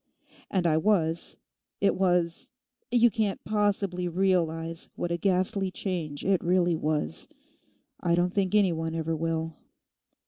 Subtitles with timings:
[0.49, 7.27] And I was—it was—you can't possibly realise what a ghastly change it really was.
[7.99, 9.57] I don't think any one ever will.